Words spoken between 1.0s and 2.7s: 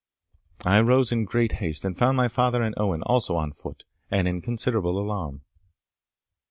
in great haste, and found my father